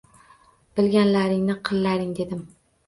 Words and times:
Bilganlaringni 0.79 1.59
qillaring 1.71 2.21
dedim. 2.23 2.47